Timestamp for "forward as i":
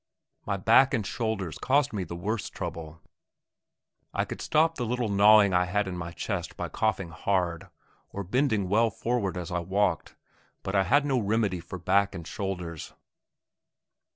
8.89-9.59